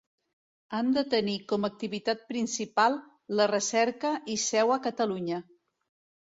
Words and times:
Han 0.77 0.87
de 0.93 1.01
tenir 1.13 1.35
com 1.51 1.67
activitat 1.69 2.23
principal 2.31 2.97
la 3.41 3.47
recerca 3.53 4.15
i 4.37 4.41
seu 4.47 4.75
a 4.79 4.81
Catalunya. 4.89 5.45